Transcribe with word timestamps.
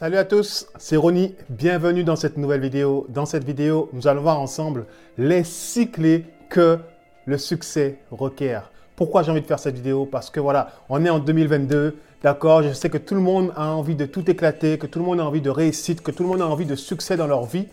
Salut 0.00 0.16
à 0.16 0.24
tous, 0.24 0.68
c'est 0.78 0.94
Ronnie. 0.94 1.34
Bienvenue 1.50 2.04
dans 2.04 2.14
cette 2.14 2.36
nouvelle 2.36 2.60
vidéo. 2.60 3.04
Dans 3.08 3.26
cette 3.26 3.42
vidéo, 3.42 3.90
nous 3.92 4.06
allons 4.06 4.22
voir 4.22 4.38
ensemble 4.38 4.86
les 5.16 5.42
six 5.42 5.90
clés 5.90 6.24
que 6.50 6.78
le 7.26 7.36
succès 7.36 7.98
requiert. 8.12 8.70
Pourquoi 8.94 9.24
j'ai 9.24 9.32
envie 9.32 9.40
de 9.40 9.46
faire 9.46 9.58
cette 9.58 9.74
vidéo? 9.74 10.06
Parce 10.06 10.30
que 10.30 10.38
voilà, 10.38 10.70
on 10.88 11.04
est 11.04 11.10
en 11.10 11.18
2022. 11.18 11.96
D'accord? 12.22 12.62
Je 12.62 12.72
sais 12.74 12.90
que 12.90 12.98
tout 12.98 13.16
le 13.16 13.20
monde 13.20 13.52
a 13.56 13.72
envie 13.72 13.96
de 13.96 14.06
tout 14.06 14.30
éclater, 14.30 14.78
que 14.78 14.86
tout 14.86 15.00
le 15.00 15.04
monde 15.04 15.18
a 15.18 15.24
envie 15.24 15.40
de 15.40 15.50
réussite, 15.50 16.00
que 16.00 16.12
tout 16.12 16.22
le 16.22 16.28
monde 16.28 16.42
a 16.42 16.46
envie 16.46 16.64
de 16.64 16.76
succès 16.76 17.16
dans 17.16 17.26
leur 17.26 17.44
vie. 17.46 17.66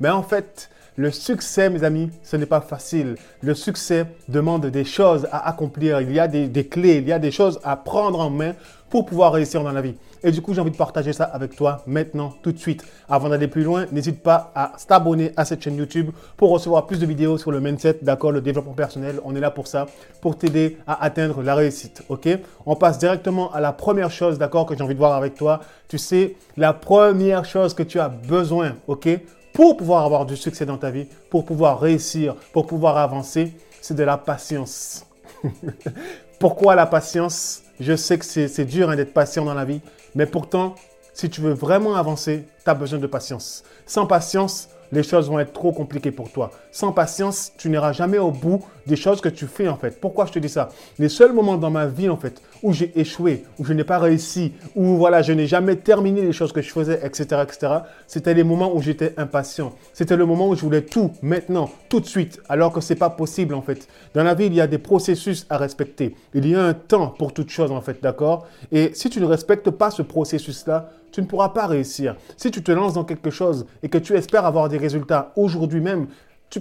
Mais 0.00 0.10
en 0.10 0.22
fait, 0.22 0.68
le 1.00 1.10
succès, 1.10 1.70
mes 1.70 1.82
amis, 1.82 2.10
ce 2.22 2.36
n'est 2.36 2.44
pas 2.44 2.60
facile. 2.60 3.14
Le 3.40 3.54
succès 3.54 4.04
demande 4.28 4.66
des 4.66 4.84
choses 4.84 5.26
à 5.32 5.48
accomplir. 5.48 6.02
Il 6.02 6.12
y 6.12 6.20
a 6.20 6.28
des, 6.28 6.66
clés, 6.66 6.98
il 6.98 7.08
y 7.08 7.12
a 7.12 7.18
des 7.18 7.30
choses 7.30 7.58
à 7.64 7.74
prendre 7.76 8.20
en 8.20 8.28
main 8.28 8.52
pour 8.90 9.06
pouvoir 9.06 9.32
réussir 9.32 9.64
dans 9.64 9.72
la 9.72 9.80
vie. 9.80 9.94
Et 10.22 10.30
du 10.30 10.42
coup, 10.42 10.52
j'ai 10.52 10.60
envie 10.60 10.72
de 10.72 10.76
partager 10.76 11.14
ça 11.14 11.24
avec 11.24 11.56
toi 11.56 11.82
maintenant, 11.86 12.34
tout 12.42 12.52
de 12.52 12.58
suite. 12.58 12.84
Avant 13.08 13.30
d'aller 13.30 13.48
plus 13.48 13.62
loin, 13.62 13.86
n'hésite 13.92 14.22
pas 14.22 14.52
à 14.54 14.72
t'abonner 14.86 15.32
à 15.38 15.46
cette 15.46 15.62
chaîne 15.62 15.78
YouTube 15.78 16.10
pour 16.36 16.50
recevoir 16.50 16.86
plus 16.86 17.00
de 17.00 17.06
vidéos 17.06 17.38
sur 17.38 17.50
le 17.50 17.60
mindset, 17.60 18.00
d'accord, 18.02 18.32
le 18.32 18.42
développement 18.42 18.74
personnel. 18.74 19.20
On 19.24 19.34
est 19.34 19.40
là 19.40 19.50
pour 19.50 19.68
ça, 19.68 19.86
pour 20.20 20.36
t'aider 20.36 20.76
à 20.86 21.02
atteindre 21.02 21.42
la 21.42 21.54
réussite, 21.54 22.02
ok? 22.10 22.28
On 22.66 22.76
passe 22.76 22.98
directement 22.98 23.50
à 23.54 23.60
la 23.62 23.72
première 23.72 24.10
chose, 24.10 24.36
d'accord, 24.36 24.66
que 24.66 24.76
j'ai 24.76 24.82
envie 24.82 24.92
de 24.92 24.98
voir 24.98 25.14
avec 25.14 25.34
toi. 25.34 25.60
Tu 25.88 25.96
sais, 25.96 26.36
la 26.58 26.74
première 26.74 27.46
chose 27.46 27.72
que 27.72 27.82
tu 27.82 27.98
as 27.98 28.10
besoin, 28.10 28.74
ok? 28.86 29.08
Pour 29.52 29.76
pouvoir 29.76 30.04
avoir 30.04 30.26
du 30.26 30.36
succès 30.36 30.66
dans 30.66 30.78
ta 30.78 30.90
vie, 30.90 31.06
pour 31.28 31.44
pouvoir 31.44 31.80
réussir, 31.80 32.36
pour 32.52 32.66
pouvoir 32.66 32.96
avancer, 32.96 33.52
c'est 33.80 33.94
de 33.94 34.04
la 34.04 34.16
patience. 34.18 35.06
Pourquoi 36.38 36.74
la 36.74 36.86
patience? 36.86 37.62
Je 37.80 37.96
sais 37.96 38.18
que 38.18 38.24
c'est 38.24 38.64
dur 38.64 38.90
hein, 38.90 38.96
d'être 38.96 39.12
patient 39.12 39.44
dans 39.44 39.54
la 39.54 39.64
vie, 39.64 39.80
mais 40.14 40.26
pourtant, 40.26 40.74
si 41.14 41.30
tu 41.30 41.40
veux 41.40 41.52
vraiment 41.52 41.96
avancer, 41.96 42.44
tu 42.64 42.70
as 42.70 42.74
besoin 42.74 42.98
de 42.98 43.06
patience. 43.06 43.62
Sans 43.86 44.06
patience, 44.06 44.68
les 44.92 45.02
choses 45.02 45.28
vont 45.28 45.38
être 45.38 45.52
trop 45.52 45.72
compliquées 45.72 46.10
pour 46.10 46.30
toi. 46.30 46.50
Sans 46.72 46.92
patience, 46.92 47.52
tu 47.56 47.70
n'iras 47.70 47.92
jamais 47.92 48.18
au 48.18 48.30
bout 48.30 48.64
des 48.86 48.96
choses 48.96 49.20
que 49.20 49.28
tu 49.28 49.46
fais 49.46 49.68
en 49.68 49.76
fait. 49.76 50.00
Pourquoi 50.00 50.26
je 50.26 50.32
te 50.32 50.38
dis 50.38 50.48
ça? 50.48 50.70
Les 50.98 51.08
seuls 51.08 51.32
moments 51.32 51.56
dans 51.56 51.70
ma 51.70 51.86
vie 51.86 52.08
en 52.08 52.16
fait 52.16 52.42
où 52.62 52.72
j'ai 52.72 52.98
échoué, 52.98 53.44
où 53.58 53.64
je 53.64 53.72
n'ai 53.72 53.84
pas 53.84 53.98
réussi, 53.98 54.52
où 54.74 54.96
voilà, 54.96 55.22
je 55.22 55.32
n'ai 55.32 55.46
jamais 55.46 55.76
terminé 55.76 56.22
les 56.22 56.32
choses 56.32 56.52
que 56.52 56.62
je 56.62 56.70
faisais, 56.70 57.00
etc., 57.04 57.42
etc. 57.42 57.74
C'était 58.06 58.34
les 58.34 58.44
moments 58.44 58.74
où 58.74 58.82
j'étais 58.82 59.14
impatient. 59.16 59.72
C'était 59.92 60.16
le 60.16 60.26
moment 60.26 60.48
où 60.48 60.54
je 60.54 60.62
voulais 60.62 60.82
tout 60.82 61.12
maintenant, 61.22 61.70
tout 61.88 62.00
de 62.00 62.06
suite, 62.06 62.40
alors 62.48 62.72
que 62.72 62.80
c'est 62.80 62.94
pas 62.94 63.10
possible 63.10 63.54
en 63.54 63.62
fait. 63.62 63.88
Dans 64.14 64.24
la 64.24 64.34
vie, 64.34 64.46
il 64.46 64.54
y 64.54 64.60
a 64.60 64.66
des 64.66 64.78
processus 64.78 65.46
à 65.50 65.56
respecter. 65.56 66.14
Il 66.34 66.46
y 66.46 66.54
a 66.54 66.62
un 66.62 66.74
temps 66.74 67.08
pour 67.08 67.32
toute 67.32 67.50
chose 67.50 67.70
en 67.70 67.80
fait, 67.80 68.02
d'accord? 68.02 68.46
Et 68.72 68.90
si 68.94 69.10
tu 69.10 69.20
ne 69.20 69.26
respectes 69.26 69.70
pas 69.70 69.90
ce 69.90 70.02
processus-là, 70.02 70.90
tu 71.12 71.20
ne 71.22 71.26
pourras 71.26 71.48
pas 71.50 71.66
réussir. 71.66 72.16
Si 72.36 72.50
tu 72.50 72.62
te 72.62 72.70
lances 72.70 72.94
dans 72.94 73.04
quelque 73.04 73.30
chose 73.30 73.66
et 73.82 73.88
que 73.88 73.98
tu 73.98 74.14
espères 74.14 74.44
avoir 74.46 74.68
des 74.68 74.78
résultats 74.78 75.32
aujourd'hui 75.36 75.80
même, 75.80 76.06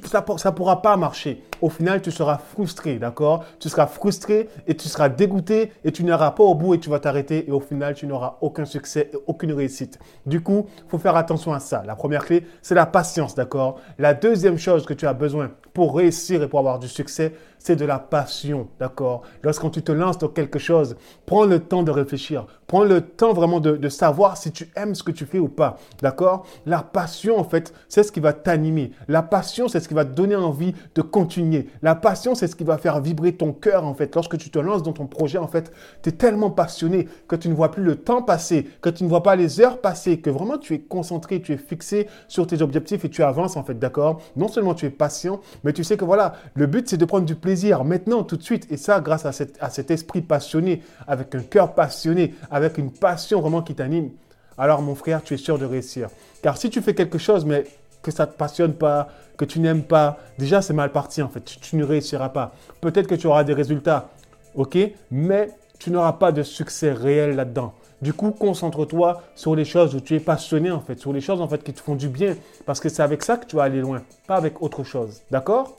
ça 0.08 0.52
ne 0.52 0.56
pourra 0.56 0.82
pas 0.82 0.96
marcher. 0.98 1.44
Au 1.62 1.70
final, 1.70 2.02
tu 2.02 2.12
seras 2.12 2.38
frustré, 2.38 3.00
d'accord? 3.00 3.44
Tu 3.60 3.70
seras 3.70 3.88
frustré 3.88 4.48
et 4.68 4.76
tu 4.76 4.88
seras 4.88 5.10
dégoûté 5.10 5.72
et 5.84 5.92
tu 5.92 6.04
n'iras 6.04 6.32
pas 6.32 6.44
au 6.44 6.54
bout 6.54 6.76
et 6.76 6.80
tu 6.80 6.90
vas 6.90 7.00
t'arrêter 7.00 7.48
et 7.48 7.52
au 7.52 7.60
final, 7.60 7.96
tu 7.96 8.06
n'auras 8.06 8.38
aucun 8.42 8.66
succès 8.66 9.10
et 9.12 9.18
aucune 9.26 9.52
réussite. 9.52 10.00
Du 10.26 10.42
coup, 10.42 10.68
il 10.78 10.90
faut 10.90 11.00
faire 11.00 11.16
attention 11.16 11.54
à 11.54 11.60
ça. 11.60 11.84
La 11.86 11.96
première 11.96 12.26
clé, 12.26 12.46
c'est 12.62 12.76
la 12.76 12.86
patience, 12.86 13.36
d'accord? 13.36 13.80
La 13.98 14.14
deuxième 14.14 14.58
chose 14.58 14.86
que 14.86 14.94
tu 14.94 15.08
as 15.08 15.14
besoin 15.14 15.52
pour 15.74 15.96
réussir 15.96 16.44
et 16.44 16.48
pour 16.48 16.60
avoir 16.60 16.80
du 16.80 16.88
succès, 16.88 17.34
c'est 17.58 17.76
de 17.76 17.86
la 17.86 18.00
passion, 18.00 18.68
d'accord? 18.80 19.24
Lorsque 19.44 19.70
tu 19.72 19.82
te 19.82 19.92
lances 19.92 20.18
dans 20.18 20.28
quelque 20.30 20.60
chose, 20.60 20.96
prends 21.26 21.46
le 21.46 21.60
temps 21.60 21.84
de 21.84 21.92
réfléchir, 21.92 22.46
prends 22.70 22.84
le 22.84 23.02
temps 23.02 23.34
vraiment 23.34 23.60
de, 23.60 23.90
savoir 23.90 24.38
si 24.38 24.52
tu 24.52 24.70
aimes 24.76 24.94
ce 24.94 25.02
que 25.02 25.12
tu 25.12 25.26
fais 25.26 25.40
ou 25.40 25.48
pas, 25.48 25.80
d'accord? 26.04 26.46
La 26.68 26.84
passion, 26.84 27.40
en 27.40 27.44
fait, 27.44 27.74
c'est 27.90 28.04
ce 28.04 28.12
qui 28.12 28.20
va 28.20 28.32
t'animer. 28.32 28.92
La 29.08 29.24
passion, 29.24 29.68
c'est 29.68 29.80
ce 29.80 29.88
qui 29.88 29.96
va 29.96 30.06
te 30.06 30.14
donner 30.14 30.36
envie 30.36 30.76
de 30.94 31.02
continuer. 31.02 31.68
La 31.82 31.96
passion, 31.96 32.36
c'est 32.36 32.46
ce 32.46 32.56
qui 32.56 32.64
va 32.64 32.78
faire 32.78 33.02
vibrer 33.02 33.34
ton 33.34 33.54
cœur, 33.54 33.86
en 33.86 33.96
fait. 33.96 34.14
Lorsque 34.14 34.38
tu 34.38 34.52
te 34.52 34.60
lances 34.60 34.84
dans 34.84 34.94
ton 34.94 35.08
projet, 35.08 35.40
en 35.40 35.48
fait, 35.48 35.72
tu 36.04 36.10
es 36.10 36.12
tellement 36.12 36.52
passionné 36.52 37.10
que 37.28 37.36
tu 37.36 37.50
ne 37.50 37.56
vois 37.56 37.72
plus 37.72 37.84
le 37.84 37.96
temps 37.96 38.22
passer, 38.22 38.70
que 38.82 38.90
tu 38.92 39.04
ne 39.04 39.10
vois 39.10 39.24
pas 39.24 39.36
les 39.36 39.60
heures 39.60 39.82
passer, 39.82 40.20
que 40.20 40.30
vraiment 40.30 40.60
tu 40.60 40.76
es 40.76 40.80
concentré, 40.80 41.42
tu 41.42 41.54
es 41.54 41.58
fixé 41.58 42.08
sur 42.28 42.46
tes 42.46 42.62
objectifs 42.62 43.04
et 43.04 43.10
tu 43.10 43.24
avances, 43.24 43.58
en 43.58 43.64
fait, 43.64 43.80
d'accord? 43.80 44.22
Non 44.36 44.48
seulement 44.48 44.76
tu 44.76 44.86
es 44.86 44.92
patient, 44.92 45.42
mais 45.64 45.74
tu 45.74 45.84
sais 45.84 45.98
que 45.98 46.06
voilà, 46.06 46.36
le 46.54 46.68
but, 46.68 46.88
c'est 46.88 46.98
de 46.98 47.06
prendre 47.06 47.26
du 47.26 47.36
plaisir 47.36 47.84
maintenant, 47.84 48.22
tout 48.22 48.38
de 48.38 48.44
suite. 48.44 48.68
Et 48.70 48.78
ça, 48.78 49.02
grâce 49.02 49.26
à, 49.26 49.32
cet 49.32 49.90
esprit 49.90 50.22
passionné, 50.22 50.84
avec 51.08 51.34
un 51.34 51.42
cœur 51.42 51.74
passionné, 51.74 52.36
une 52.78 52.92
passion 52.92 53.42
vraiment 53.42 53.62
qui 53.62 53.76
t'anime. 53.76 54.12
Alors, 54.58 54.82
mon 54.82 54.96
frère, 54.96 55.24
tu 55.24 55.34
es 55.34 55.38
sûr 55.38 55.58
de 55.58 55.66
réussir. 55.66 56.10
Car 56.42 56.58
si 56.58 56.70
tu 56.70 56.82
fais 56.82 56.94
quelque 56.94 57.18
chose, 57.18 57.46
mais 57.46 57.66
que 58.02 58.12
ça 58.12 58.26
ne 58.26 58.32
te 58.32 58.38
passionne 58.38 58.74
pas, 58.74 59.10
que 59.38 59.46
tu 59.46 59.60
n'aimes 59.60 59.84
pas, 59.84 60.18
déjà, 60.38 60.62
c'est 60.62 60.74
mal 60.74 60.92
parti, 60.92 61.22
en 61.22 61.30
fait. 61.30 61.44
Tu, 61.44 61.60
tu 61.60 61.76
ne 61.76 61.84
réussiras 61.84 62.30
pas. 62.30 62.54
Peut-être 62.82 63.08
que 63.08 63.16
tu 63.16 63.28
auras 63.28 63.44
des 63.44 63.54
résultats, 63.54 64.10
ok, 64.56 64.78
mais 65.12 65.50
tu 65.80 65.92
n'auras 65.92 66.14
pas 66.14 66.32
de 66.32 66.44
succès 66.44 66.92
réel 66.92 67.36
là-dedans. 67.36 67.74
Du 68.02 68.14
coup, 68.14 68.32
concentre-toi 68.32 69.22
sur 69.36 69.56
les 69.56 69.66
choses 69.66 69.96
où 69.96 70.00
tu 70.00 70.16
es 70.16 70.20
passionné 70.20 70.72
en 70.72 70.80
fait, 70.80 71.00
sur 71.00 71.12
les 71.12 71.20
choses 71.20 71.42
en 71.42 71.48
fait 71.48 71.64
qui 71.64 71.74
te 71.74 71.82
font 71.82 71.96
du 71.96 72.08
bien, 72.08 72.36
parce 72.66 72.80
que 72.80 72.88
c'est 72.88 73.04
avec 73.04 73.24
ça 73.24 73.36
que 73.36 73.46
tu 73.46 73.58
vas 73.58 73.64
aller 73.64 73.82
loin, 73.82 74.04
pas 74.26 74.36
avec 74.36 74.62
autre 74.62 74.84
chose. 74.84 75.22
D'accord? 75.32 75.79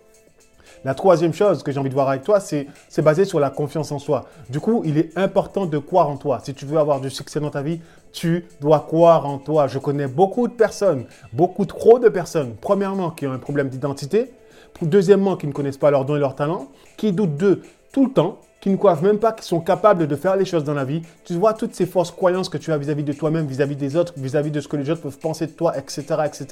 La 0.84 0.94
troisième 0.94 1.32
chose 1.32 1.62
que 1.62 1.72
j'ai 1.72 1.78
envie 1.78 1.88
de 1.88 1.94
voir 1.94 2.08
avec 2.08 2.22
toi, 2.22 2.40
c'est 2.40 2.66
basé 2.98 3.24
sur 3.24 3.40
la 3.40 3.50
confiance 3.50 3.92
en 3.92 3.98
soi. 3.98 4.26
Du 4.48 4.60
coup, 4.60 4.82
il 4.84 4.98
est 4.98 5.16
important 5.16 5.66
de 5.66 5.78
croire 5.78 6.08
en 6.08 6.16
toi. 6.16 6.40
Si 6.42 6.54
tu 6.54 6.66
veux 6.66 6.78
avoir 6.78 7.00
du 7.00 7.10
succès 7.10 7.40
dans 7.40 7.50
ta 7.50 7.62
vie, 7.62 7.80
tu 8.12 8.46
dois 8.60 8.80
croire 8.80 9.26
en 9.26 9.38
toi. 9.38 9.66
Je 9.66 9.78
connais 9.78 10.08
beaucoup 10.08 10.48
de 10.48 10.52
personnes, 10.52 11.04
beaucoup 11.32 11.64
trop 11.64 11.98
de 11.98 12.08
personnes, 12.08 12.54
premièrement, 12.60 13.10
qui 13.10 13.26
ont 13.26 13.32
un 13.32 13.38
problème 13.38 13.68
d'identité, 13.68 14.32
deuxièmement, 14.82 15.36
qui 15.36 15.46
ne 15.46 15.52
connaissent 15.52 15.76
pas 15.76 15.90
leurs 15.90 16.04
dons 16.04 16.16
et 16.16 16.20
leurs 16.20 16.34
talents, 16.34 16.68
qui 16.96 17.12
doutent 17.12 17.36
d'eux 17.36 17.62
tout 17.92 18.06
le 18.06 18.12
temps, 18.12 18.38
qui 18.60 18.70
ne 18.70 18.76
croient 18.76 19.00
même 19.00 19.18
pas 19.18 19.32
qu'ils 19.32 19.44
sont 19.44 19.60
capables 19.60 20.06
de 20.06 20.16
faire 20.16 20.36
les 20.36 20.44
choses 20.44 20.64
dans 20.64 20.74
la 20.74 20.84
vie. 20.84 21.02
Tu 21.24 21.34
vois 21.34 21.54
toutes 21.54 21.74
ces 21.74 21.86
fausses 21.86 22.10
croyances 22.10 22.48
que 22.48 22.58
tu 22.58 22.72
as 22.72 22.78
vis-à-vis 22.78 23.04
de 23.04 23.12
toi-même, 23.12 23.46
vis-à-vis 23.46 23.76
des 23.76 23.96
autres, 23.96 24.12
vis-à-vis 24.16 24.50
de 24.50 24.60
ce 24.60 24.68
que 24.68 24.76
les 24.76 24.90
autres 24.90 25.02
peuvent 25.02 25.18
penser 25.18 25.46
de 25.46 25.52
toi, 25.52 25.76
etc., 25.76 26.02
etc., 26.26 26.46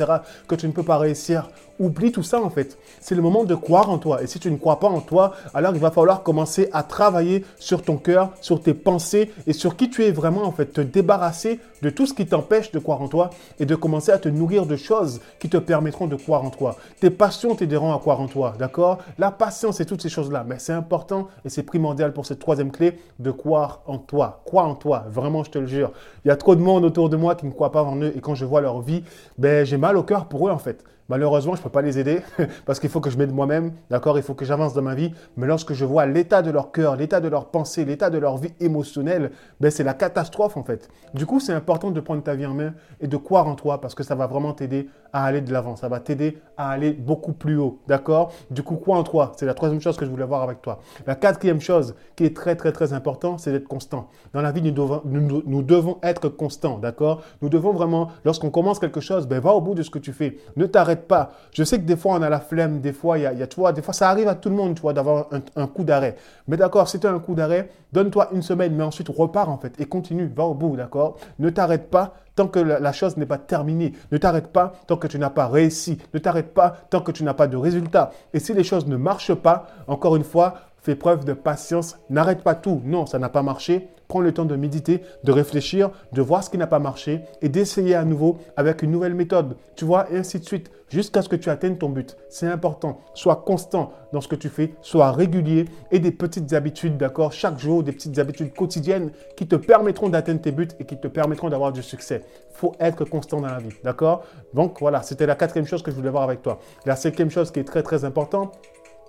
que 0.46 0.54
tu 0.54 0.66
ne 0.66 0.72
peux 0.72 0.82
pas 0.82 0.98
réussir. 0.98 1.50
Oublie 1.78 2.10
tout 2.10 2.24
ça 2.24 2.40
en 2.42 2.50
fait. 2.50 2.76
C'est 3.00 3.14
le 3.14 3.22
moment 3.22 3.44
de 3.44 3.54
croire 3.54 3.88
en 3.90 3.98
toi. 3.98 4.22
Et 4.22 4.26
si 4.26 4.40
tu 4.40 4.50
ne 4.50 4.56
crois 4.56 4.80
pas 4.80 4.88
en 4.88 5.00
toi, 5.00 5.34
alors 5.54 5.74
il 5.74 5.80
va 5.80 5.92
falloir 5.92 6.24
commencer 6.24 6.68
à 6.72 6.82
travailler 6.82 7.44
sur 7.56 7.82
ton 7.82 7.98
cœur, 7.98 8.32
sur 8.40 8.60
tes 8.60 8.74
pensées 8.74 9.30
et 9.46 9.52
sur 9.52 9.76
qui 9.76 9.88
tu 9.88 10.04
es 10.04 10.10
vraiment 10.10 10.42
en 10.42 10.50
fait. 10.50 10.72
Te 10.72 10.80
débarrasser 10.80 11.60
de 11.82 11.90
tout 11.90 12.06
ce 12.06 12.14
qui 12.14 12.26
t'empêche 12.26 12.72
de 12.72 12.80
croire 12.80 13.00
en 13.00 13.06
toi 13.06 13.30
et 13.60 13.66
de 13.66 13.76
commencer 13.76 14.10
à 14.10 14.18
te 14.18 14.28
nourrir 14.28 14.66
de 14.66 14.74
choses 14.74 15.20
qui 15.38 15.48
te 15.48 15.56
permettront 15.56 16.08
de 16.08 16.16
croire 16.16 16.44
en 16.44 16.50
toi. 16.50 16.76
Tes 16.98 17.10
passions 17.10 17.54
t'aideront 17.54 17.94
à 17.94 17.98
croire 17.98 18.20
en 18.20 18.26
toi, 18.26 18.54
d'accord? 18.58 18.98
La 19.18 19.30
patience 19.30 19.78
et 19.80 19.86
toutes 19.86 20.02
ces 20.02 20.08
choses-là. 20.08 20.44
Mais 20.48 20.58
c'est 20.58 20.72
important 20.72 21.28
et 21.44 21.48
c'est 21.48 21.62
primordial 21.62 21.97
pour 22.12 22.26
cette 22.26 22.38
troisième 22.38 22.70
clé, 22.70 22.98
de 23.18 23.30
croire 23.30 23.82
en 23.86 23.98
toi. 23.98 24.42
Crois 24.44 24.64
en 24.64 24.74
toi, 24.74 25.04
vraiment, 25.10 25.44
je 25.44 25.50
te 25.50 25.58
le 25.58 25.66
jure. 25.66 25.92
Il 26.24 26.28
y 26.28 26.30
a 26.30 26.36
trop 26.36 26.54
de 26.54 26.60
monde 26.60 26.84
autour 26.84 27.08
de 27.08 27.16
moi 27.16 27.34
qui 27.34 27.46
ne 27.46 27.50
croit 27.50 27.72
pas 27.72 27.82
en 27.82 27.96
eux 28.00 28.12
et 28.16 28.20
quand 28.20 28.34
je 28.34 28.44
vois 28.44 28.60
leur 28.60 28.80
vie, 28.80 29.02
ben, 29.36 29.64
j'ai 29.66 29.76
mal 29.76 29.96
au 29.96 30.02
cœur 30.02 30.26
pour 30.26 30.48
eux 30.48 30.50
en 30.50 30.58
fait. 30.58 30.84
Malheureusement, 31.08 31.54
je 31.54 31.60
ne 31.60 31.64
peux 31.64 31.70
pas 31.70 31.80
les 31.80 31.98
aider 31.98 32.20
parce 32.66 32.78
qu'il 32.78 32.90
faut 32.90 33.00
que 33.00 33.08
je 33.08 33.16
m'aide 33.16 33.32
moi-même, 33.32 33.72
d'accord? 33.88 34.18
Il 34.18 34.22
faut 34.22 34.34
que 34.34 34.44
j'avance 34.44 34.74
dans 34.74 34.82
ma 34.82 34.94
vie. 34.94 35.14
Mais 35.38 35.46
lorsque 35.46 35.72
je 35.72 35.86
vois 35.86 36.04
l'état 36.04 36.42
de 36.42 36.50
leur 36.50 36.70
cœur, 36.70 36.96
l'état 36.96 37.20
de 37.20 37.28
leur 37.28 37.46
pensée, 37.46 37.86
l'état 37.86 38.10
de 38.10 38.18
leur 38.18 38.36
vie 38.36 38.52
émotionnelle, 38.60 39.30
ben 39.58 39.70
c'est 39.70 39.84
la 39.84 39.94
catastrophe 39.94 40.58
en 40.58 40.64
fait. 40.64 40.90
Du 41.14 41.24
coup, 41.24 41.40
c'est 41.40 41.54
important 41.54 41.90
de 41.90 42.00
prendre 42.00 42.22
ta 42.22 42.34
vie 42.34 42.44
en 42.44 42.52
main 42.52 42.74
et 43.00 43.06
de 43.06 43.16
croire 43.16 43.48
en 43.48 43.54
toi 43.54 43.80
parce 43.80 43.94
que 43.94 44.02
ça 44.02 44.14
va 44.14 44.26
vraiment 44.26 44.52
t'aider 44.52 44.90
à 45.14 45.24
aller 45.24 45.40
de 45.40 45.50
l'avant. 45.50 45.76
Ça 45.76 45.88
va 45.88 45.98
t'aider 45.98 46.36
à 46.58 46.68
aller 46.68 46.92
beaucoup 46.92 47.32
plus 47.32 47.56
haut, 47.56 47.78
d'accord? 47.88 48.30
Du 48.50 48.62
coup, 48.62 48.76
crois 48.76 48.98
en 48.98 49.02
toi. 49.02 49.32
C'est 49.38 49.46
la 49.46 49.54
troisième 49.54 49.80
chose 49.80 49.96
que 49.96 50.04
je 50.04 50.10
voulais 50.10 50.26
voir 50.26 50.42
avec 50.42 50.60
toi. 50.60 50.80
La 51.06 51.14
quatrième 51.14 51.62
chose 51.62 51.87
qui 52.16 52.24
est 52.24 52.34
très 52.34 52.56
très 52.56 52.72
très 52.72 52.92
important, 52.92 53.38
c'est 53.38 53.52
d'être 53.52 53.68
constant. 53.68 54.08
Dans 54.32 54.40
la 54.40 54.52
vie, 54.52 54.62
nous 54.62 54.70
devons, 54.70 55.02
nous, 55.04 55.62
devons 55.62 55.98
être 56.02 56.28
constants, 56.28 56.78
d'accord? 56.78 57.22
Nous 57.42 57.48
devons 57.48 57.72
vraiment, 57.72 58.08
lorsqu'on 58.24 58.50
commence 58.50 58.78
quelque 58.78 59.00
chose, 59.00 59.26
ben 59.26 59.40
va 59.40 59.52
au 59.52 59.60
bout 59.60 59.74
de 59.74 59.82
ce 59.82 59.90
que 59.90 59.98
tu 59.98 60.12
fais. 60.12 60.38
Ne 60.56 60.66
t'arrête 60.66 61.06
pas. 61.06 61.32
Je 61.52 61.64
sais 61.64 61.78
que 61.78 61.84
des 61.84 61.96
fois, 61.96 62.14
on 62.14 62.22
a 62.22 62.28
la 62.28 62.40
flemme, 62.40 62.80
des 62.80 62.92
fois, 62.92 63.18
il 63.18 63.22
y 63.22 63.26
a, 63.26 63.46
tu 63.46 63.56
vois, 63.56 63.72
des 63.72 63.82
fois, 63.82 63.94
ça 63.94 64.10
arrive 64.10 64.28
à 64.28 64.34
tout 64.34 64.48
le 64.48 64.56
monde, 64.56 64.74
tu 64.74 64.82
vois, 64.82 64.92
d'avoir 64.92 65.28
un, 65.56 65.66
coup 65.66 65.84
d'arrêt. 65.84 66.16
Mais 66.46 66.56
d'accord, 66.56 66.88
si 66.88 66.98
tu 66.98 67.06
as 67.06 67.12
un 67.12 67.18
coup 67.18 67.34
d'arrêt, 67.34 67.70
donne-toi 67.92 68.28
une 68.32 68.42
semaine, 68.42 68.74
mais 68.74 68.84
ensuite 68.84 69.08
repars, 69.08 69.48
en 69.48 69.58
fait, 69.58 69.80
et 69.80 69.86
continue, 69.86 70.30
va 70.34 70.44
au 70.44 70.54
bout, 70.54 70.76
d'accord? 70.76 71.16
Ne 71.38 71.50
t'arrête 71.50 71.90
pas 71.90 72.14
tant 72.38 72.46
que 72.46 72.60
la, 72.60 72.92
chose 72.92 73.16
n'est 73.16 73.26
pas 73.26 73.36
terminée. 73.36 73.94
Ne 74.12 74.18
t'arrête 74.18 74.48
pas 74.48 74.72
tant 74.86 74.96
que 74.96 75.08
tu 75.08 75.18
n'as 75.18 75.30
pas 75.30 75.48
réussi. 75.48 75.98
Ne 76.14 76.20
t'arrête 76.20 76.54
pas 76.54 76.76
tant 76.88 77.00
que 77.00 77.10
tu 77.10 77.24
n'as 77.24 77.34
pas 77.34 77.48
de 77.48 77.56
résultat. 77.56 78.12
Et 78.32 78.38
si 78.38 78.54
les 78.54 78.62
choses 78.62 78.86
ne 78.86 78.96
marchent 78.96 79.34
pas, 79.34 79.66
encore 79.88 80.14
une 80.14 80.22
fois, 80.22 80.54
Fais 80.82 80.94
preuve 80.94 81.24
de 81.24 81.32
patience. 81.32 81.98
N'arrête 82.10 82.42
pas 82.42 82.54
tout. 82.54 82.80
Non, 82.84 83.06
ça 83.06 83.18
n'a 83.18 83.28
pas 83.28 83.42
marché. 83.42 83.88
Prends 84.08 84.20
le 84.20 84.32
temps 84.32 84.46
de 84.46 84.56
méditer, 84.56 85.02
de 85.22 85.32
réfléchir, 85.32 85.90
de 86.12 86.22
voir 86.22 86.42
ce 86.42 86.48
qui 86.48 86.56
n'a 86.56 86.66
pas 86.66 86.78
marché 86.78 87.20
et 87.42 87.50
d'essayer 87.50 87.94
à 87.94 88.06
nouveau 88.06 88.38
avec 88.56 88.82
une 88.82 88.90
nouvelle 88.90 89.12
méthode. 89.12 89.56
Tu 89.76 89.84
vois, 89.84 90.10
et 90.10 90.16
ainsi 90.16 90.40
de 90.40 90.46
suite, 90.46 90.70
jusqu'à 90.88 91.20
ce 91.20 91.28
que 91.28 91.36
tu 91.36 91.50
atteignes 91.50 91.76
ton 91.76 91.90
but. 91.90 92.16
C'est 92.30 92.46
important. 92.46 93.00
Sois 93.12 93.36
constant 93.36 93.92
dans 94.14 94.22
ce 94.22 94.28
que 94.28 94.34
tu 94.34 94.48
fais, 94.48 94.72
sois 94.80 95.12
régulier 95.12 95.66
et 95.90 95.98
des 95.98 96.10
petites 96.10 96.50
habitudes, 96.54 96.96
d'accord? 96.96 97.32
Chaque 97.32 97.58
jour, 97.58 97.82
des 97.82 97.92
petites 97.92 98.18
habitudes 98.18 98.54
quotidiennes 98.54 99.10
qui 99.36 99.46
te 99.46 99.56
permettront 99.56 100.08
d'atteindre 100.08 100.40
tes 100.40 100.52
buts 100.52 100.68
et 100.80 100.86
qui 100.86 100.98
te 100.98 101.08
permettront 101.08 101.50
d'avoir 101.50 101.72
du 101.72 101.82
succès. 101.82 102.24
Il 102.52 102.56
faut 102.56 102.72
être 102.80 103.04
constant 103.04 103.42
dans 103.42 103.48
la 103.48 103.58
vie, 103.58 103.74
d'accord? 103.84 104.24
Donc 104.54 104.80
voilà, 104.80 105.02
c'était 105.02 105.26
la 105.26 105.34
quatrième 105.34 105.66
chose 105.66 105.82
que 105.82 105.90
je 105.90 105.96
voulais 105.96 106.08
voir 106.08 106.22
avec 106.22 106.40
toi. 106.40 106.60
La 106.86 106.96
cinquième 106.96 107.30
chose 107.30 107.50
qui 107.50 107.60
est 107.60 107.64
très 107.64 107.82
très 107.82 108.06
importante, 108.06 108.58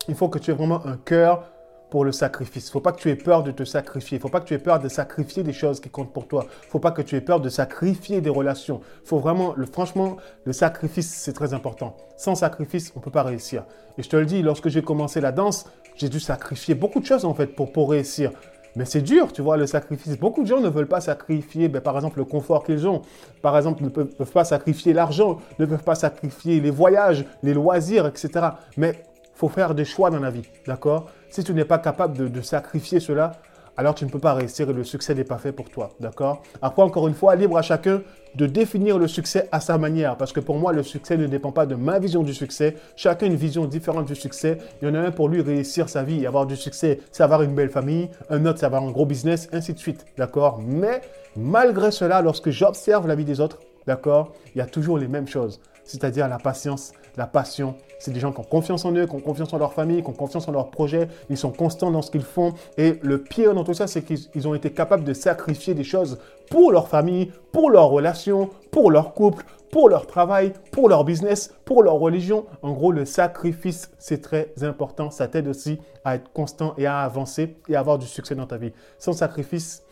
il 0.10 0.16
faut 0.16 0.28
que 0.28 0.40
tu 0.40 0.52
aies 0.52 0.56
vraiment 0.56 0.86
un 0.86 0.98
cœur 0.98 1.46
pour 1.90 2.06
le 2.06 2.12
sacrifice. 2.12 2.70
Faut 2.70 2.80
pas 2.80 2.92
que 2.92 3.00
tu 3.00 3.10
aies 3.10 3.16
peur 3.16 3.44
de 3.44 3.52
te 3.52 3.64
sacrifier. 3.64 4.20
Faut 4.20 4.30
pas 4.30 4.40
que 4.40 4.46
tu 4.46 4.54
aies 4.54 4.60
peur 4.60 4.80
de 4.80 4.90
sacrifier 4.90 5.44
des 5.44 5.54
choses 5.54 5.80
qui 5.80 5.90
comptent 5.90 6.14
pour 6.14 6.28
toi. 6.28 6.46
Faut 6.70 6.80
pas 6.80 6.92
que 6.92 7.02
tu 7.02 7.16
aies 7.16 7.22
peur 7.22 7.40
de 7.40 7.50
sacrifier 7.50 8.22
des 8.22 8.30
relations. 8.30 8.82
Faut 9.04 9.20
vraiment, 9.20 9.54
le, 9.56 9.66
franchement, 9.66 10.18
le 10.46 10.54
sacrifice, 10.54 11.10
c'est 11.10 11.34
très 11.34 11.54
important. 11.54 11.96
Sans 12.18 12.36
sacrifice, 12.36 12.92
on 12.96 13.00
peut 13.00 13.12
pas 13.12 13.24
réussir. 13.24 13.66
Et 13.98 14.04
je 14.04 14.10
te 14.10 14.16
le 14.16 14.26
dis, 14.26 14.42
lorsque 14.42 14.70
j'ai 14.70 14.82
commencé 14.82 15.22
la 15.22 15.32
danse, 15.32 15.66
j'ai 15.96 16.10
dû 16.10 16.20
sacrifier 16.20 16.76
beaucoup 16.76 17.00
de 17.00 17.06
choses 17.06 17.26
en 17.26 17.34
fait 17.34 17.48
pour, 17.48 17.72
pour 17.72 17.90
réussir. 17.90 18.32
Mais 18.76 18.86
c'est 18.86 19.02
dur, 19.02 19.34
tu 19.34 19.42
vois, 19.42 19.58
le 19.58 19.66
sacrifice. 19.66 20.18
Beaucoup 20.18 20.44
de 20.44 20.48
gens 20.48 20.62
ne 20.62 20.70
veulent 20.70 20.88
pas 20.88 21.02
sacrifier, 21.02 21.68
ben, 21.68 21.82
par 21.82 21.96
exemple, 21.96 22.20
le 22.20 22.26
confort 22.26 22.64
qu'ils 22.64 22.88
ont. 22.88 23.02
Par 23.42 23.58
exemple, 23.58 23.84
ne 23.84 23.90
peuvent, 23.90 24.14
peuvent 24.16 24.32
pas 24.32 24.44
sacrifier 24.44 24.94
l'argent, 24.94 25.40
ne 25.58 25.66
peuvent 25.66 25.84
pas 25.84 25.96
sacrifier 25.96 26.60
les 26.60 26.70
voyages, 26.70 27.26
les 27.42 27.54
loisirs, 27.54 28.06
etc. 28.06 28.30
Mais 28.78 29.04
faut 29.40 29.48
faire 29.48 29.74
des 29.74 29.86
choix 29.86 30.10
dans 30.10 30.20
la 30.20 30.32
vie, 30.32 30.44
d'accord? 30.68 31.10
Si 31.30 31.46
tu 31.46 31.54
n'es 31.54 31.64
pas 31.64 31.78
capable 31.78 32.30
de, 32.30 32.42
sacrifier 32.42 33.00
cela, 33.00 33.32
alors 33.78 33.96
tu 33.96 34.04
ne 34.04 34.10
peux 34.10 34.20
pas 34.20 34.34
réussir 34.34 34.70
et 34.70 34.74
le 34.74 34.84
succès 34.84 35.16
n'est 35.16 35.24
pas 35.24 35.38
fait 35.38 35.54
pour 35.54 35.70
toi, 35.70 35.92
d'accord? 36.02 36.42
Après, 36.62 36.82
encore 36.82 37.08
une 37.08 37.14
fois, 37.14 37.38
libre 37.38 37.58
à 37.58 37.62
chacun 37.62 38.02
de 38.36 38.46
définir 38.48 39.00
le 39.00 39.08
succès 39.08 39.48
à 39.54 39.62
sa 39.62 39.78
manière, 39.78 40.18
parce 40.18 40.34
que 40.34 40.42
pour 40.42 40.58
moi, 40.58 40.74
le 40.74 40.84
succès 40.84 41.16
ne 41.16 41.26
dépend 41.26 41.54
pas 41.54 41.66
de 41.66 41.76
ma 41.76 42.00
vision 42.00 42.22
du 42.22 42.34
succès. 42.34 42.76
Chacun 42.98 43.28
une 43.28 43.36
vision 43.36 43.64
différente 43.64 44.08
du 44.08 44.16
succès. 44.16 44.58
Il 44.82 44.90
y 44.90 44.92
en 44.92 44.96
a 44.96 45.00
un 45.00 45.12
pour 45.12 45.30
lui 45.30 45.42
réussir 45.42 45.88
sa 45.88 46.04
vie, 46.04 46.28
avoir 46.28 46.46
du 46.46 46.58
succès, 46.58 47.00
c'est 47.14 47.24
avoir 47.24 47.42
une 47.42 47.56
belle 47.56 47.70
famille, 47.70 48.10
un 48.30 48.46
autre, 48.46 48.60
c'est 48.60 48.66
avoir 48.66 48.84
un 48.84 48.92
gros 48.92 49.06
business, 49.06 49.48
ainsi 49.54 49.74
de 49.74 49.80
suite, 49.80 50.06
d'accord? 50.18 50.60
Mais 50.62 51.00
malgré 51.38 51.92
cela, 51.92 52.22
lorsque 52.22 52.50
j'observe 52.50 53.08
la 53.08 53.16
vie 53.16 53.24
des 53.24 53.40
autres, 53.40 53.60
d'accord, 53.88 54.34
il 54.54 54.58
y 54.58 54.62
a 54.62 54.66
toujours 54.66 54.98
les 54.98 55.08
mêmes 55.08 55.30
choses, 55.30 55.62
c'est-à-dire 55.86 56.28
la 56.28 56.40
patience, 56.40 56.92
la 57.18 57.28
passion. 57.28 57.76
C'est 58.00 58.12
des 58.12 58.20
gens 58.20 58.32
qui 58.32 58.40
ont 58.40 58.44
confiance 58.44 58.86
en 58.86 58.94
eux, 58.94 59.06
qui 59.06 59.16
ont 59.16 59.20
confiance 59.20 59.54
en 59.54 59.58
leur 59.58 59.74
famille, 59.74 60.02
qui 60.02 60.10
ont 60.10 60.14
confiance 60.14 60.48
en 60.48 60.52
leur 60.52 60.70
projet. 60.70 61.08
Ils 61.30 61.38
sont 61.38 61.52
constants 61.52 61.92
dans 61.92 62.02
ce 62.02 62.12
qu'ils 62.12 62.24
font. 62.24 62.54
Et 62.78 63.00
le 63.02 63.22
pire 63.22 63.54
dans 63.54 63.64
tout 63.64 63.74
ça, 63.74 63.88
c'est 63.88 64.04
qu'ils 64.04 64.48
ont 64.48 64.56
été 64.56 64.72
capables 64.72 65.04
de 65.04 65.14
sacrifier 65.14 65.74
des 65.74 65.84
choses 65.84 66.20
pour 66.50 66.72
leur 66.72 66.88
famille, 66.88 67.32
pour 67.52 67.70
leurs 67.70 67.90
relations, 67.90 68.50
pour 68.72 68.92
leur 68.92 69.14
couple, 69.14 69.44
pour 69.72 69.90
leur 69.90 70.08
travail, 70.08 70.54
pour 70.72 70.90
leur 70.90 71.04
business, 71.04 71.54
pour 71.66 71.84
leur 71.84 71.96
religion. 71.96 72.46
En 72.62 72.72
gros, 72.72 72.92
le 72.92 73.06
sacrifice, 73.06 73.92
c'est 74.00 74.22
très 74.22 74.52
important. 74.64 75.12
Ça 75.12 75.28
t'aide 75.28 75.48
aussi 75.48 75.80
à 76.04 76.16
être 76.16 76.32
constant 76.32 76.74
et 76.78 76.86
à 76.86 77.00
avancer 77.00 77.58
et 77.68 77.76
à 77.76 77.80
avoir 77.80 77.98
du 77.98 78.08
succès 78.08 78.36
dans 78.36 78.48
ta 78.48 78.58
vie. 78.58 78.72
Sans 78.98 79.14
sacrifice, 79.14 79.84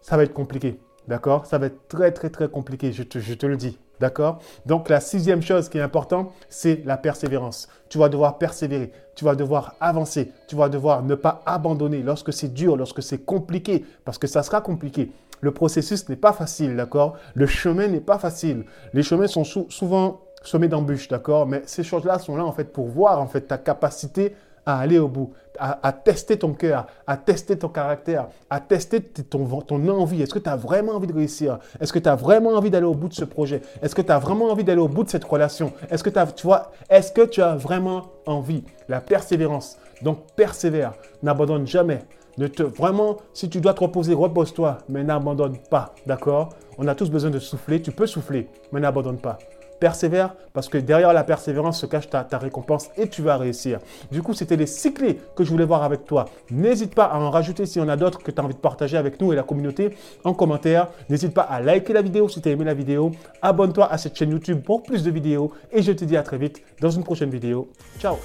ça 0.00 0.16
va 0.16 0.22
être 0.22 0.32
compliqué. 0.32 0.78
D'accord? 1.08 1.46
Ça 1.46 1.58
va 1.58 1.66
être 1.66 1.88
très, 1.88 2.12
très, 2.12 2.30
très 2.30 2.48
compliqué, 2.48 2.92
je 2.92 3.02
te, 3.02 3.46
le 3.46 3.56
dis. 3.56 3.78
D'accord? 4.00 4.38
Donc, 4.66 4.88
la 4.88 5.00
sixième 5.00 5.42
chose 5.42 5.68
qui 5.68 5.78
est 5.78 5.82
importante, 5.82 6.32
c'est 6.48 6.82
la 6.84 6.96
persévérance. 6.96 7.68
Tu 7.88 7.98
vas 7.98 8.08
devoir 8.08 8.38
persévérer, 8.38 8.92
tu 9.14 9.24
vas 9.24 9.34
devoir 9.34 9.74
avancer, 9.80 10.32
tu 10.48 10.56
vas 10.56 10.68
devoir 10.68 11.02
ne 11.02 11.14
pas 11.14 11.42
abandonner 11.46 12.02
lorsque 12.02 12.32
c'est 12.32 12.52
dur, 12.52 12.76
lorsque 12.76 13.02
c'est 13.02 13.24
compliqué, 13.24 13.84
parce 14.04 14.18
que 14.18 14.26
ça 14.26 14.42
sera 14.42 14.60
compliqué. 14.60 15.12
Le 15.40 15.50
processus 15.50 16.08
n'est 16.08 16.16
pas 16.16 16.32
facile, 16.32 16.76
d'accord? 16.76 17.16
Le 17.34 17.46
chemin 17.46 17.88
n'est 17.88 18.00
pas 18.00 18.18
facile. 18.18 18.64
Les 18.92 19.02
chemins 19.02 19.26
sont 19.26 19.44
souvent 19.44 20.20
semés 20.42 20.68
d'embûches, 20.68 21.08
d'accord? 21.08 21.46
Mais 21.46 21.62
ces 21.66 21.82
choses-là 21.82 22.18
sont 22.18 22.36
là, 22.36 22.44
en 22.44 22.52
fait, 22.52 22.72
pour 22.72 22.86
voir, 22.86 23.20
en 23.20 23.26
fait, 23.26 23.42
ta 23.42 23.58
capacité 23.58 24.34
à 24.66 24.78
aller 24.78 24.98
au 24.98 25.08
bout, 25.08 25.32
à, 25.58 25.92
tester 25.92 26.38
ton 26.38 26.52
cœur, 26.52 26.86
à 27.06 27.16
tester 27.16 27.58
ton 27.58 27.68
caractère, 27.68 28.28
à 28.50 28.60
tester 28.60 29.00
ton, 29.00 29.46
ton 29.60 29.88
envie. 29.88 30.22
Est-ce 30.22 30.34
que 30.34 30.38
tu 30.38 30.48
as 30.48 30.56
vraiment 30.56 30.92
envie 30.92 31.06
de 31.06 31.12
réussir? 31.12 31.58
Est-ce 31.80 31.92
que 31.92 31.98
tu 31.98 32.08
as 32.08 32.16
vraiment 32.16 32.50
envie 32.50 32.70
d'aller 32.70 32.86
au 32.86 32.94
bout 32.94 33.08
de 33.08 33.14
ce 33.14 33.24
projet? 33.24 33.62
Est-ce 33.82 33.94
que 33.94 34.02
tu 34.02 34.12
as 34.12 34.18
vraiment 34.18 34.46
envie 34.46 34.64
d'aller 34.64 34.80
au 34.80 34.88
bout 34.88 35.04
de 35.04 35.10
cette 35.10 35.24
relation? 35.24 35.72
Est-ce 35.90 36.02
que, 36.02 36.10
tu 36.10 37.14
que 37.14 37.26
tu 37.26 37.42
as 37.42 37.56
vraiment 37.56 38.06
envie? 38.26 38.64
La 38.88 39.00
persévérance. 39.00 39.78
Donc, 40.02 40.18
persévère. 40.36 40.94
N'abandonne 41.22 41.66
jamais. 41.66 42.00
Ne 42.38 42.46
te, 42.46 42.62
vraiment, 42.62 43.18
si 43.34 43.50
tu 43.50 43.60
dois 43.60 43.74
te 43.74 43.80
reposer, 43.80 44.14
repose-toi, 44.14 44.78
mais 44.88 45.04
n'abandonne 45.04 45.58
pas. 45.70 45.94
D'accord? 46.06 46.50
On 46.78 46.88
a 46.88 46.94
tous 46.94 47.10
besoin 47.10 47.30
de 47.30 47.38
souffler. 47.38 47.82
Tu 47.82 47.92
peux 47.92 48.06
souffler, 48.06 48.48
mais 48.72 48.80
n'abandonne 48.80 49.18
pas. 49.18 49.38
Persévère 49.82 50.36
parce 50.52 50.68
que 50.68 50.78
derrière 50.78 51.12
la 51.12 51.24
persévérance 51.24 51.80
se 51.80 51.86
cache 51.86 52.08
ta, 52.08 52.38
récompense 52.38 52.88
et 52.96 53.08
tu 53.08 53.20
vas 53.20 53.36
réussir. 53.36 53.80
Du 54.12 54.22
coup, 54.22 54.32
c'était 54.32 54.54
les 54.54 54.66
six 54.66 54.94
clés 54.94 55.18
que 55.34 55.42
je 55.42 55.50
voulais 55.50 55.64
voir 55.64 55.82
avec 55.82 56.04
toi. 56.04 56.26
N'hésite 56.52 56.94
pas 56.94 57.06
à 57.06 57.18
en 57.18 57.32
rajouter 57.32 57.66
s'il 57.66 57.82
y 57.82 57.84
en 57.84 57.88
a 57.88 57.96
d'autres 57.96 58.22
que 58.22 58.30
tu 58.30 58.40
as 58.40 58.44
envie 58.44 58.54
de 58.54 58.60
partager 58.60 58.96
avec 58.96 59.20
nous 59.20 59.32
et 59.32 59.36
la 59.36 59.42
communauté 59.42 59.96
en 60.22 60.34
commentaire. 60.34 60.86
N'hésite 61.10 61.34
pas 61.34 61.42
à 61.42 61.60
liker 61.60 61.94
la 61.94 62.02
vidéo 62.02 62.28
si 62.28 62.40
tu 62.40 62.48
as 62.48 62.52
aimé 62.52 62.64
la 62.64 62.74
vidéo. 62.74 63.10
Abonne-toi 63.42 63.90
à 63.90 63.98
cette 63.98 64.16
chaîne 64.16 64.30
YouTube 64.30 64.62
pour 64.62 64.84
plus 64.84 65.02
de 65.02 65.10
vidéos 65.10 65.50
et 65.72 65.82
je 65.82 65.90
te 65.90 66.04
dis 66.04 66.16
à 66.16 66.22
très 66.22 66.38
vite 66.38 66.62
dans 66.80 66.90
une 66.90 67.02
prochaine 67.02 67.30
vidéo. 67.30 67.68
Ciao 67.98 68.18